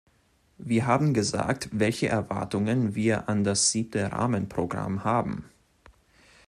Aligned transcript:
Wir 0.57 0.87
haben 0.87 1.13
gesagt, 1.13 1.69
welche 1.73 2.07
Erwartungen 2.07 2.95
wir 2.95 3.29
an 3.29 3.43
das 3.43 3.71
Siebte 3.71 4.11
Rahmenprogramm 4.11 5.03
haben. 5.03 5.45